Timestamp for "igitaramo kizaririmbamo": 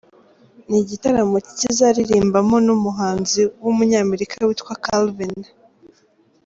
0.83-2.57